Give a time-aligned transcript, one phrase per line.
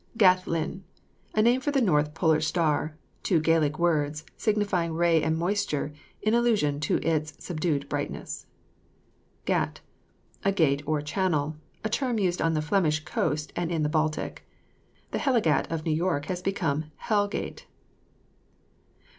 [0.17, 0.83] GATH LINN.
[1.35, 5.93] A name of the north polar star; two Gaelic words, signifying ray and moisture,
[6.23, 8.47] in allusion to its subdued brightness.
[9.45, 9.81] GATT.
[10.43, 14.43] A gate or channel, a term used on the Flemish coast and in the Baltic.
[15.11, 17.67] The Hellegat of New York has become Hell Gate.